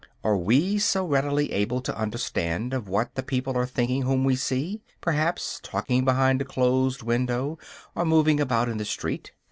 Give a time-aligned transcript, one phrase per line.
[0.23, 4.35] Are we so readily able to understand of what the people are thinking whom we
[4.35, 7.59] see, perhaps, talking behind a closed window
[7.93, 9.31] or moving about in the street?